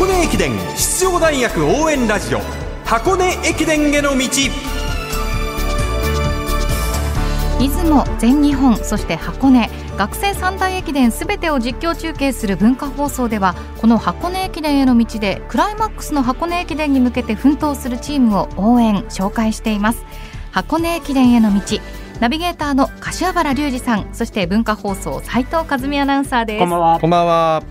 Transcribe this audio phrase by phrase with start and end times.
[0.00, 2.40] 箱根駅伝出場大学応援ラジオ
[2.86, 4.28] 箱根駅伝への道。
[7.58, 9.68] 出雲全日本そして箱根。
[9.98, 20.02] 学生三大駅伝すべてを実況中継する文化放送ではこの箱根駅伝への道でクライマックスの箱根駅伝に向けて奮闘するチームを応援紹介しています。
[20.50, 21.60] 箱根駅伝への道。
[22.20, 26.58] ナビゲーターの柏原隆二さんそして文化放送斉藤和美アナウンサーです。
[26.60, 27.62] こんばんはこんばんは。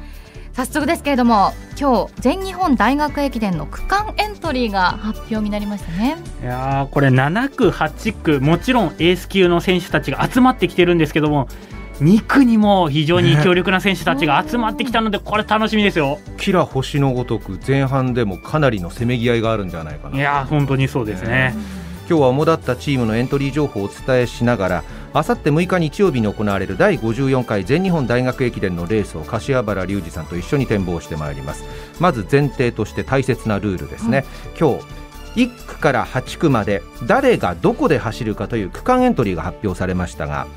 [0.54, 6.18] 早速ですけれども今日全日本大学駅伝の区間エントリーが発表になりましたね。
[6.42, 11.48] いやーこれ7区8区もちろんエース級の選手たちが集まってきてるんですけども
[12.02, 16.20] 2区にも非常に強力な選手たちが集まってきたのでこれ楽しみですよ。
[16.38, 20.18] キラ星のごとく前半でもかなりのせめぎ合いがあるんじゃないかな。
[20.18, 21.56] いやー本当にそうですね。
[22.10, 24.84] 今日は主だったチームのエントリー情報をお伝えしながら
[25.14, 31.64] あさって6日日曜日に行われる第54回全日本大学駅伝のレースを柏原隆二さんと一緒に展望してまいります。
[32.00, 34.24] まず前提として大切なルールですね、
[34.60, 35.00] 今日
[35.36, 40.48] 1区から8区まで誰がどこで走るかという区間エントリーが発表されましたが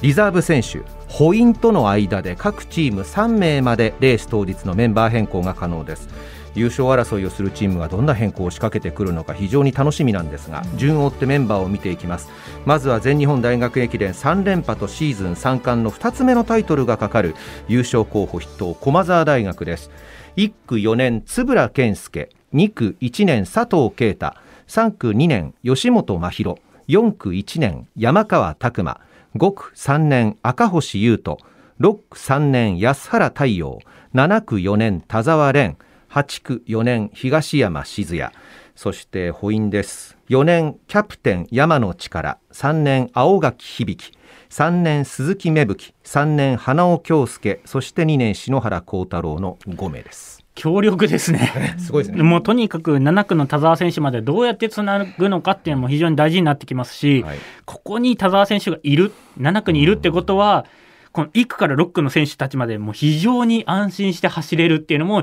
[0.00, 0.80] リザーブ選手
[1.16, 6.08] ポイントの間で各チーム3名までレース当日のメンバー変更が可能です
[6.54, 12.28] 優勝争いをするチームがどんな変更を仕掛けてくるのか非常に楽しみなんですが順を追ってメンバーを見ていきます。
[12.66, 17.34] まずは全日本大学駅伝3連覇とシーズン3冠の2つ目のタイトルがかかる
[17.68, 19.90] 優勝候補筆頭駒澤大学です。
[20.36, 22.30] 1区4年円健介。
[22.54, 24.34] 2区1年佐藤圭太。
[24.66, 26.56] 3区2年吉本真宙。
[26.88, 29.00] 4区1年山川拓馬。
[29.36, 31.38] 5区3年赤星優斗。
[31.80, 33.78] 6区3年安原太陽。
[34.14, 35.76] 7区4年田沢蓮
[36.12, 38.32] 8区4年東山静也。
[38.74, 40.18] そして補員です。
[40.28, 42.38] 4年キャプテン山野力。
[42.52, 44.12] 3年青垣響。
[44.50, 45.94] 3年鈴木芽吹。
[46.04, 47.62] 3年花尾京介。
[47.64, 50.44] そして2年篠原幸太郎の5名です。
[50.54, 51.50] 強力ですね。
[51.80, 52.22] すごいですね。
[52.22, 57.38] もうとにかく7区の田澤選手までどうやってつなぐのかっていうのも非常に大事になってきますし、はい。
[57.64, 60.66] ここに田澤選手がいる7区にいるってことは、
[61.12, 65.22] この1区から6区の選手たちまでもう非常に安心して走れるっていうのも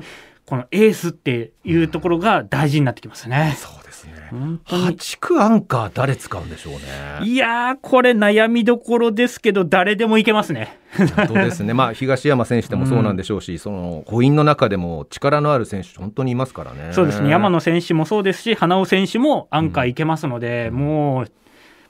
[0.50, 3.56] このエースっていうところが大事になってきますね。
[3.56, 6.80] そうですね本当に8区アンカー誰使うんでしょうね
[7.22, 10.80] いやーこれ悩みどころですけど誰でもいけますね。
[10.98, 21.32] 本当ですねまあ東山選手でもそうなんでしょうし、その補員の中でも力のある選手本当にいますからねそうですね山野選手もそうですし花尾選手もアンカーいけますので、もう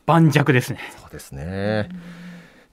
[0.06, 0.80] 盤石ですね。
[1.00, 1.88] そうですね。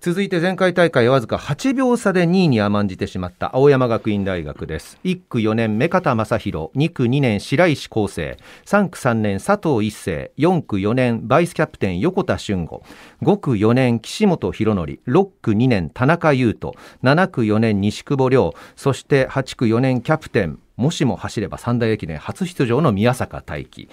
[0.06, 5.00] 続いて前回大会わずか8秒差で2位に甘んじてしまった青山学院大学です。
[5.02, 12.84] 1区4年目片正弘2区2年白石康生3区3年佐藤一世4区4年バイスキャプテン横田俊吾
[13.20, 23.88] 5区4年岸本博則6区2年田中優斗7区4年西久保亮そして8区4年キャプテンもしも走れば三大駅伝初出場の宮坂大輝。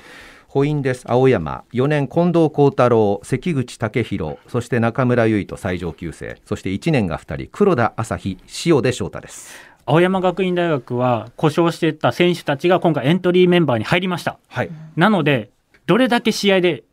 [0.53, 1.03] 補員です。
[1.07, 1.63] 青山。
[1.73, 3.19] 4年近藤幸太郎。
[3.23, 6.39] 関口武弘そして中村唯斗最上級生。
[6.45, 7.49] そして1年が2人。
[7.51, 8.37] 黒田朝日
[8.67, 9.55] 塩出翔太です。
[9.87, 14.37] 青山学院大学は故障していた選手たちが今回エントリーメンバーに入りました。
[14.47, 14.69] はい。
[14.95, 15.49] なので、
[15.87, 16.83] どれだけ試合で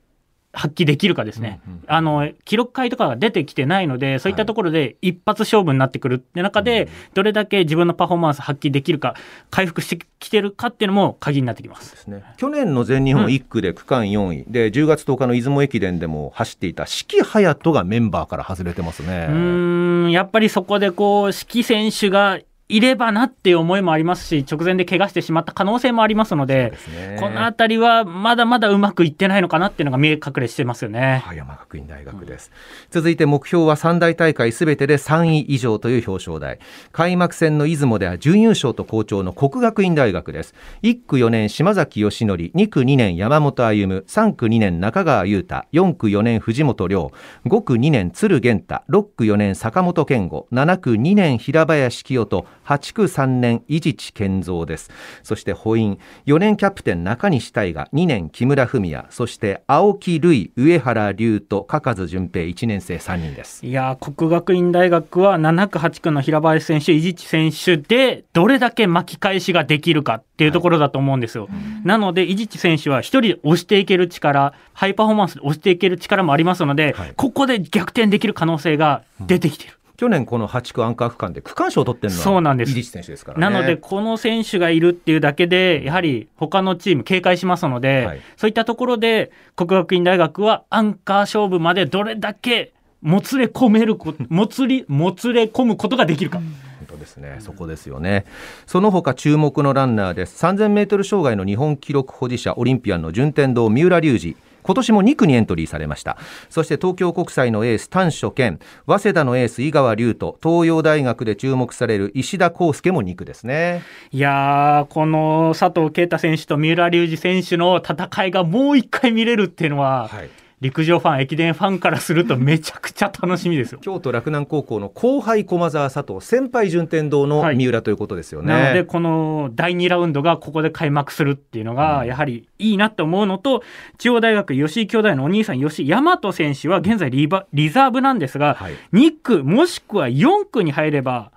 [0.53, 1.61] 発揮できるかですね。
[1.67, 9.15] うんうんあの、記録会とかが出てきてないので、そういったところで一発勝負になってくるって中で、どれだけ自分のパフォーマンス発揮できるか、
[9.51, 11.91] 回復してきてるかっていうのも鍵になってきます。
[11.91, 12.23] ですね。
[12.37, 19.27] 去年の全日本1区で区間4位、で10月10日の出雲駅伝でも走っていた四季隼人がメンバーから外れてますね。
[19.29, 22.39] うーん、やっぱりそこでこう、指揮選手が
[22.71, 27.17] いればなっていう思いもありますし、直前で怪我してしまった可能性もありますので、ですね。
[27.19, 31.23] このあたりはまだまだうまくいってないのかなっていうのが見え隠れしてますよね。
[31.27, 32.53] 青山学院大学です、
[32.91, 36.59] 続いて目標は三大大会すべてで3位以上という表彰台。
[36.93, 40.55] 開幕戦の出雲では準優勝と好調の国学院大学です。
[40.83, 47.13] 1区4年島崎義則2区2年山本歩夢3区2年中川優太4区4年藤本涼
[47.47, 54.91] 5区2年鶴源太6区4年坂本健吾7区2年平林清人8区3年伊地知健三です。
[55.23, 63.65] そして補員4年キャプテン中西大河2年木村文也そして青木瑠上原龍と加数純平1年生3人です。
[63.67, 71.49] いやー国学院大学は7区、8区の平林選手、伊地知選手でどれだけ巻き返しができるかっていうところだと思うんですよ。
[71.85, 77.13] なので、伊地知選手は一人で押していける力、ハイパフォーマンスで押していける力もありますので、はい。
[77.17, 79.80] ここで逆転できる可能性が出てきてる。
[80.01, 96.39] 去年この8区アンカー区間で区間賞を取ってるのはそうなんです選手ですからねなので、この選手がいるっていうだけで、やはり他のチーム警戒しますので、はいそういったところで、国学院大学はアンカー勝負までどれだけもつれ込めるこ、 もつり、もつれ込むことができるか。
[96.39, 96.47] 本
[96.89, 98.25] 当ですね、そこですよね。
[98.65, 100.43] その他注目のランナーです。
[100.43, 104.35] 3000メートル障害の日本記録保持者、オリンピアンの順天堂三浦龍司。
[104.63, 106.17] 今年も2区にエントリーされました。
[106.49, 108.59] そして東京国際のエース丹所健。
[108.87, 110.35] 早稲田のエース井川龍斗。
[110.43, 113.83] 東洋大学で注目される石田康介も2区ですね。
[114.11, 120.31] いやこの佐藤圭太選手と三浦龍司選手の戦いがもう一回見れるっていうのは、はい
[120.61, 123.79] 陸上ファン、駅伝ファンからするとめちゃくちゃ楽しみですよ。
[123.81, 128.53] 京都洛南高校の後輩駒澤佐藤、先輩順天堂の三浦ということですよね。
[128.53, 133.63] はい、なので、この第2ラウンドがここで開幕するっていうのが、やはりいいなと思うのと、
[133.97, 141.33] 中央大学吉井兄弟のお兄さん、吉井大和選手は現在リバリザーブなんですが、はい、2区もしくは4区に入れば、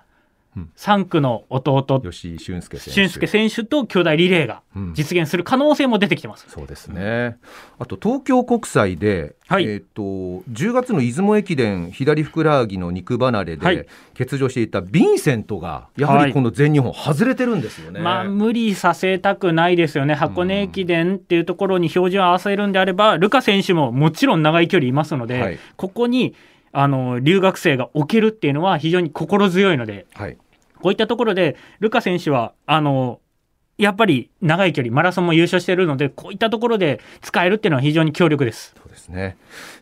[0.76, 4.62] 3区の弟、吉井俊介選手選手と兄弟リレーが
[4.94, 7.36] 実現する可能性も出てきてます、うん、そうですね、
[7.78, 10.02] あと東京国際で、はい、えーと、
[10.50, 20.14] 10月の出雲駅伝左ふくらはぎの肉離れで欠場していたヴィンセントがやはりこの全日本外れてるんですよね、はい、まあ、無理させたくないですよね。
[20.14, 26.34] 箱根駅伝っていうところに標準を合わせるんであれば、ルカ選手ももちろん長い距離いますので、はい、ここに
[26.76, 30.36] あの留学生が置けるっていうのは非常に心強いので、はい、
[30.84, 33.18] こういったところで、ルカ選手は、あの、
[33.78, 38.74] やっぱり長い距離、マラソンも優勝しているので、こういったところで使えるっていうのは非常に強力です。
[38.76, 39.38] そうですね。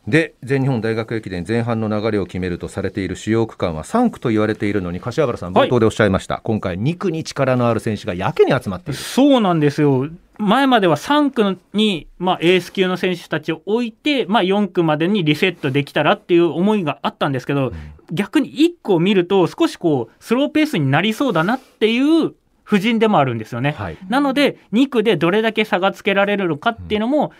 [0.06, 9.00] で、全日本大学駅伝前半の流れを決めるとされている主要区間は3区と言われているのに、柏原さん、冒頭でおっしゃいました、はい、今回、2区に力のある選手がやけに集まっている。
[9.00, 10.08] そうなんですよ。
[10.42, 17.74] 前までは3区に、まあ、エース級の選手たちを置いて、まあ、4区までにリセットできたらっていう思いがあったんですけど、うん。
[18.10, 23.74] 逆に1個を見ると少しこうスローペースになりそうだなっていう布陣でもあるんですよね。
[23.78, 27.32] はい、なので2区でどれだけ差がつけられるのかっていうのも、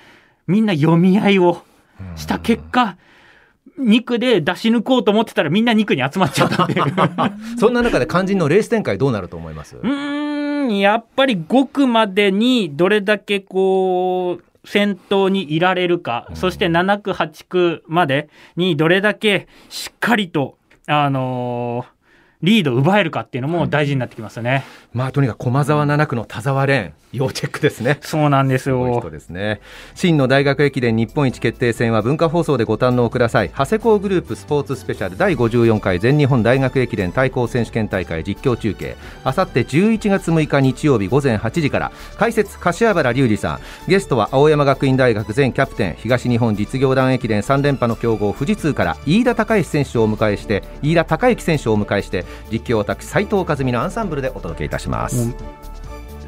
[0.46, 1.62] みんな読み合いを
[2.16, 2.96] した結果、
[3.78, 6.84] 2区で出し抜こうと思ってたらみんな2区に集まっちゃったっていう。
[7.58, 9.76] そんな中で肝心のレース展開どうなると思います？
[9.76, 10.22] うん
[10.81, 22.01] やっぱり5区までにどれだけこう先頭にいられるか、そして7区、8区までにどれだけしっかりと、あのー
[22.43, 24.65] リードを奪えるかっていうのも大事になってきますよね。
[24.93, 27.99] まあとにかく駒沢7区の田沢蓮要チェックですね。
[28.00, 28.99] そうなんですよ。
[28.99, 29.61] 人ですね。
[29.94, 33.50] 真の大学駅伝日本一決定戦は文化放送でご堪能ください。
[33.50, 38.97] 長谷工グループスポーツスペシャル第54回全日本大学駅伝対抗選手権大会実況中継。
[39.25, 43.61] あさって11月6日日曜日午前8時から解説柏原隆二さん。
[43.88, 55.34] ゲストは青山学院大学前キャプテン東日本実業団駅伝3連覇の強豪富士通から飯田孝之選手をお迎えして飯田孝之選手をお迎えして実況私斉藤和美のアンサンブルでお届けいたします。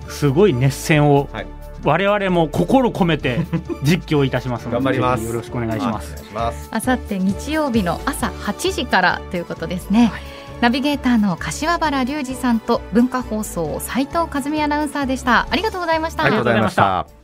[0.08, 1.46] すごい熱戦を、はい、
[1.82, 3.40] 我々も心込めて
[3.82, 5.24] 実況いたします頑張ります。
[5.24, 6.68] よろしくお願いします。
[6.70, 10.22] あさって日曜日の朝8時からということですね、はい、
[10.60, 17.23] ナビゲーターの柏原隆二さんと文化放送斉藤和美アナウンサーでしたありがとうございましたありがとうございました